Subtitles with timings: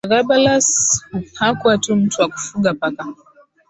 [0.03, 1.03] Elagabalus
[1.39, 3.05] hakuwa tu mtu wa kufuga paka